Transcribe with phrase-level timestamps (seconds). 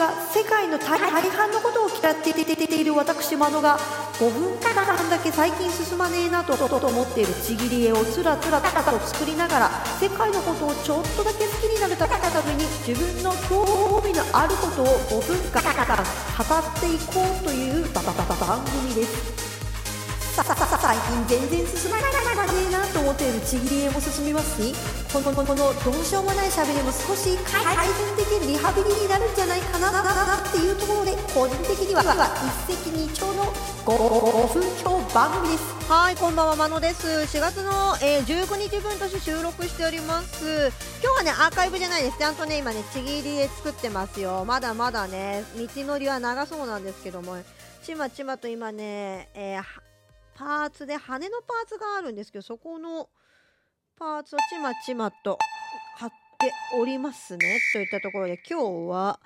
[0.00, 3.78] は世界の大半のことを嫌って出ている私マノが
[4.16, 4.72] 5分間
[5.10, 19.49] だけ最近進まねえなと思っているちぎり絵をつらつらと作りながら世界のことをちょっとだけ好きになるために自分の興味のあることを5分間語っていこうという番組です。
[20.30, 24.74] さささ最近全然進まないなと思っているちぎり絵も進みますし
[25.12, 33.44] このこのどうしようもないしゃべりも少し改善できるリハビリになるんじゃないかなっていうところで個人的には一石二鳥の
[33.84, 35.90] 5分強番組です。
[35.90, 37.06] はいこんばんはまのです。
[37.06, 40.70] 4月の、えー、19日分として収録しております。
[41.02, 42.18] 今日はねアーカイブじゃないです。
[42.18, 44.44] ちゃんとね今ねちぎり絵作ってますよ。
[44.44, 47.36] まだまだね道のりは長そうなんですけども
[47.82, 49.89] ちまちまと今ね、えー
[50.40, 53.10] パーツで羽のパーツがあるんですけどそこの
[53.98, 55.38] パーツをちまちまと
[55.98, 57.60] 貼っておりますね。
[57.74, 59.20] といったところで今日は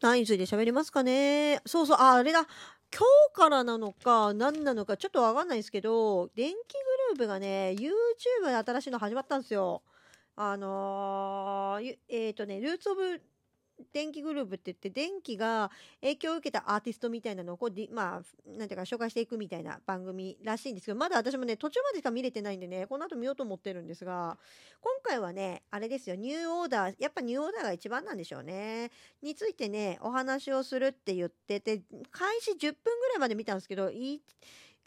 [0.00, 1.60] 何について喋りますかね。
[1.66, 1.98] そうそう。
[1.98, 2.40] ああれだ。
[2.40, 6.56] 今日からなのか何なのかちょっとわかんないですけど電気グ
[7.10, 9.82] ループがね YouTube で新しいの始まったんですよ。
[10.36, 13.20] あのー、えっ、ー、とねルーツオブ
[13.92, 24.38] 電気グループって言って電気が影響を受けたアーティストみたいなのをこうまあなんていうか紹介していくみたいな番組らしいんですけどまだ私もね途中までしか見れてないんでねこの後見ようと思ってるんですが
[24.80, 28.90] 今回はねあれですよニューオーダーやっぱニューオーダーが一番なんでしょうね
[29.22, 34.22] についてねお話をするって言ってて開始10分ぐらいまで見たんですけどい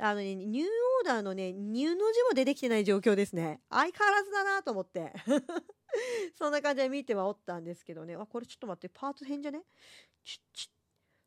[0.02, 0.66] あのね、ニュー
[1.02, 3.60] オーダーのね、ニューの字も出てきてない状況ですね。
[3.70, 5.12] 相変わらずだなと思って。
[6.38, 8.16] そんな感じで見てはおったんですけどね。
[8.16, 9.64] あ、これちょっと待って、パーツ変じゃね？
[10.24, 10.70] ちち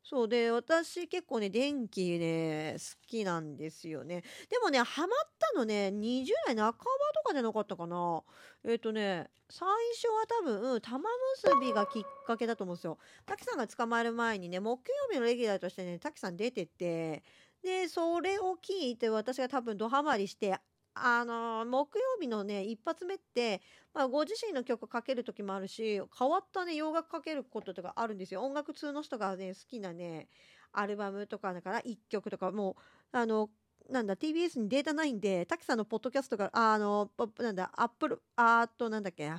[0.05, 4.21] そうで、私結構ね、電気ね、好きなんですよね。
[4.49, 6.77] でもね、ハマったのね、20代半ばと
[7.23, 8.21] かじゃなかったかな。
[8.65, 11.09] えっ、ー、とね、最初は多分、玉
[11.41, 12.97] 結びがきっかけだと思うんですよ。
[13.25, 17.23] 滝さんが捕まえる前にね、木曜日のレギュラーとしてね、滝さん出てて、
[17.63, 20.59] で、それを聞いて私が多分ドハマりして、
[20.95, 23.61] あの木曜日のね一発目って、
[23.93, 28.43] まあ、ご自身の曲かける時もあるし変わったね洋楽かけることとかあるんですよ。
[28.43, 30.27] 音楽通の人がね好きなね
[30.71, 32.75] アルバムとかだから1曲とかも
[33.13, 33.49] うあの
[33.89, 37.09] なんだ TBS にデータないんで滝さんのポッドキャストがあの
[37.39, 39.31] なんだアップルあとなんだっけ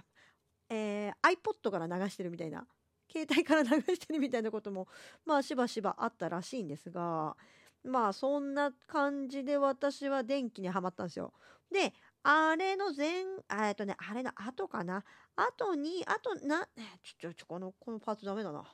[0.70, 2.66] えー、iPod から流してるみたいな
[3.10, 4.88] 携帯から流してるみたいなことも
[5.24, 7.36] まあしばしばあったらしいんですが
[7.84, 11.32] まあそんな感じで私は電気にはまったんですよ。
[11.70, 13.24] で、あれの前、
[13.68, 15.04] えっとね、あれの後かな。
[15.36, 16.66] 後に、あと、な、
[17.02, 18.64] ちょ、ちょ、ちょ、この、このパーツダメだな。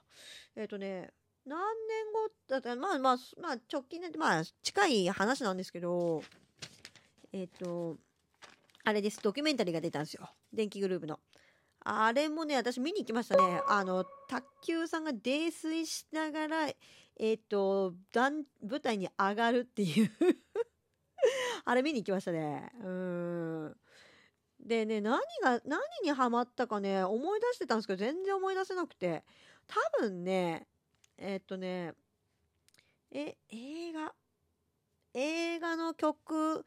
[0.54, 1.10] えっ、とね、
[1.47, 6.22] 何年後だったら、まあまあ、まあ、直近で、まあ、近い話なんですけど、
[7.32, 7.97] えっ、と、
[8.84, 10.28] あれです、ドキュメンタリーが出たんですよ。
[10.53, 11.19] 電気グループの。
[11.82, 13.62] あれもね、私見に行きましたね。
[13.66, 16.66] あの、卓球さんが泥酔しながら、
[17.23, 17.95] えっ、ー、と、
[18.63, 20.11] 舞台に上がるっていう
[21.67, 22.73] あれ見に行きましたね。
[22.83, 23.77] うん。
[24.59, 29.23] でね、何が、何にハマったかね、思い出してたんですけど、全然思い出せなくて、
[29.67, 30.67] 多分ね、
[31.19, 31.93] えっ、ー、とね、
[33.11, 34.15] え、映画、
[35.13, 36.65] 映画の曲、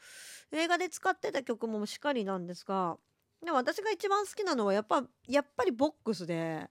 [0.51, 2.99] 映画で使ってた曲もしっかりなんですが、
[3.43, 6.69] でも私が一番好きなのはやっぱ、やっぱりボックスで、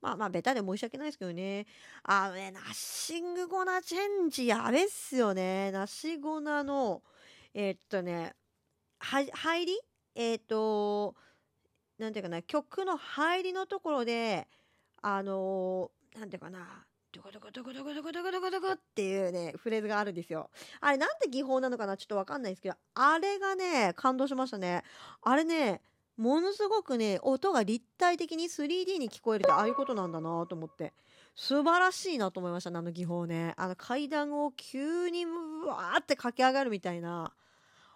[0.00, 1.66] まあまあ、ベタで申し訳ないですけどね。
[2.04, 5.70] あのね、ナッシングゴナチェンジ、やべっすよね。
[5.72, 7.02] ナシゴナの、
[7.52, 8.34] えー、っとね、
[8.98, 9.78] は、入り？
[10.14, 11.14] えー、っと、
[11.98, 14.48] なんていうかな、曲の入りのところで、
[15.02, 20.50] あのー、なんていうかな、ドコドコドコドコドコドコドコドコっていうね、フレーズがあるんですよ。
[20.80, 21.96] あれなんて技法なのかな？
[21.96, 24.82] ちょっとわかんないですけど、あれがね、感動しましたね。
[25.22, 25.82] あれね、
[26.20, 30.92] ものすごくね音が立体的に 3D に聞こえるってああいうことなんだなと思って。
[31.34, 33.54] 素晴らしいなと思いましたあの技法ね。
[33.56, 37.32] あの階段を急にうわーって駆け上がるみたいな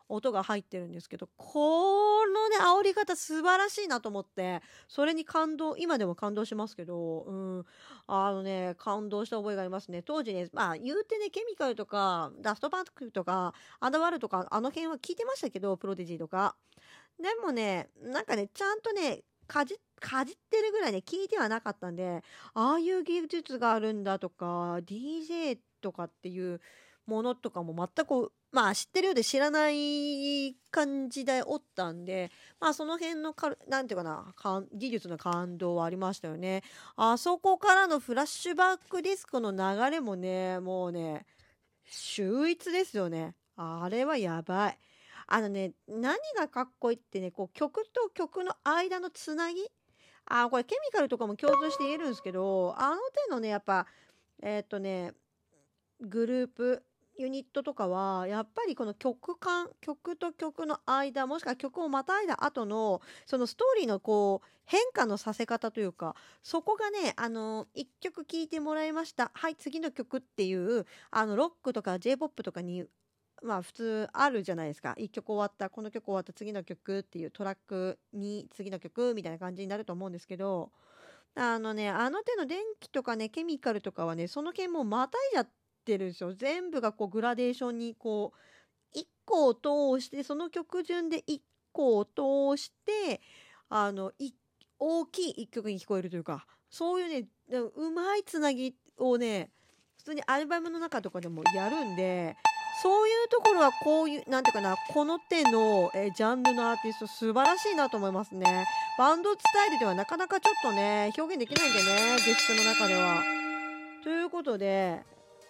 [0.08, 4.62] 音が入ってるんですけどこのね煽り方素晴らしいなと思って。
[4.88, 7.66] それに感動今でも感動しますけどうん。
[8.06, 10.00] あのね感動した覚えがありますね。
[10.00, 16.56] 当時ねまあ言うてねケミカルとかダストパンクとかアダワルとかあの辺は聞いてましたけどプロデジーとか。
[17.20, 22.22] でもね、なんかね、ちゃんとね、かじ、かじってるぐらいね、聞いてはなかったんで、
[22.54, 26.60] ああいう技術があるんだとか、DJ とかっていう
[27.06, 32.30] ものとかも全く、まあ知ってるようで知らない感じでおったんで、
[32.60, 36.62] まあその辺のか、なんていうかな、か技術の感動はありましたよね。
[36.96, 41.26] あそこからのフラッシュバックディスコの流れもね、もうね、
[41.84, 43.34] 秀逸ですよね。
[43.56, 44.78] あれはやばい。
[45.26, 49.60] あのね、何がかっこいいってね、こう曲と曲の間のつなぎ？
[50.26, 53.86] あこれケミカルとかも共通して言えるんですけどあの手のねやっぱ
[54.42, 55.12] えーっとね
[56.00, 56.82] グループ
[57.16, 69.30] ユニットとかはやっぱりこの曲間曲と曲の間もしくは曲をまたいだ後のそのストーリーのこう変化のさせ方というかそこがねあの1曲聴いてもらいました。
[69.34, 72.84] はい次の曲っていうあのロックとか j p o p とかに
[73.44, 74.94] まあ普通あるじゃないですか。
[74.98, 80.70] 1曲終わったこの曲終わった次の曲っていうトラックに次の曲みたいな感じになると思うんですけど
[81.34, 85.48] あのねあの手の電気とかねケミカルとかはねその辺もまたいじゃっ
[85.84, 86.32] てるんですよ。
[86.32, 88.32] 全部がこうグラデーションにこ
[88.94, 91.40] う1個を通してその曲順で1
[91.72, 93.20] 個を通して
[93.68, 94.12] あの
[94.78, 97.28] 大きい1曲に聞こえるというかそういうね
[97.76, 99.50] うまいつなぎをね
[99.98, 102.36] 普通にアルバムの中とかでもやるんで
[102.82, 108.66] そういうところはこういうなんていうかなこの手の、えジャンルのアーティスト素晴らしいなと思いますね。
[108.98, 111.84] バンドスタイルではなかなかちょっとね表現できないんでね
[112.24, 113.22] ディスクの中では。
[114.02, 115.00] ということで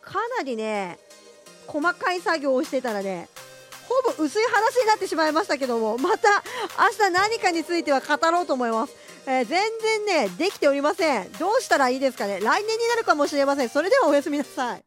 [0.01, 0.99] かなりね
[1.67, 3.29] 細かい作業をしてたらね
[3.89, 6.29] ほぼ薄い話になってしまいましたけどもまた
[6.79, 8.95] 明日何かについては語ろうと思います、
[9.27, 9.63] えー全
[10.07, 11.33] 然ねできておりません。
[11.33, 12.39] どうしたらいいですかね。
[12.41, 13.69] 来年になるかもしれません。
[13.71, 14.84] それではおやすみなさい。